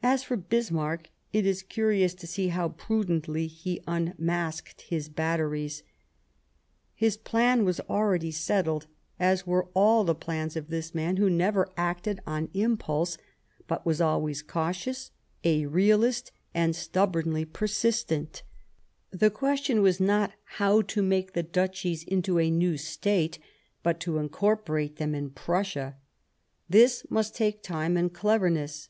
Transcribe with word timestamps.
As 0.00 0.22
for 0.22 0.36
Bismarck, 0.36 1.10
it 1.32 1.44
is 1.44 1.62
curious 1.64 2.14
to 2.14 2.26
see 2.28 2.48
how 2.48 2.68
prudently 2.70 3.48
he 3.48 3.82
unmasked 3.88 4.82
his 4.82 5.08
batteries. 5.08 5.82
His 6.94 7.16
plan 7.16 7.64
was 7.64 7.80
already 7.90 8.30
settled, 8.30 8.86
as 9.18 9.44
were 9.44 9.66
all 9.74 10.04
the 10.04 10.14
plans 10.14 10.54
of 10.56 10.68
this 10.68 10.94
man, 10.94 11.16
who 11.16 11.28
never 11.28 11.68
acted 11.76 12.20
on 12.28 12.48
impulse, 12.54 13.18
but 13.66 13.84
was 13.84 14.00
always 14.00 14.40
cautious, 14.40 15.10
a 15.42 15.66
realist, 15.66 16.30
and 16.54 16.76
stubbornly 16.76 17.44
persistent. 17.44 18.44
The 19.10 19.30
question 19.30 19.82
was 19.82 19.98
not 19.98 20.32
how 20.44 20.80
to 20.82 21.02
make 21.02 21.32
the 21.32 21.42
Duchies 21.42 22.04
into 22.04 22.38
a 22.38 22.50
new 22.52 22.76
State, 22.78 23.40
but 23.82 23.98
to 24.00 24.18
incorporate 24.18 24.96
them 24.96 25.12
in 25.16 25.30
Prussia. 25.30 25.96
This 26.70 27.04
must 27.10 27.34
take 27.34 27.64
time 27.64 27.96
and 27.96 28.12
cleverness. 28.14 28.88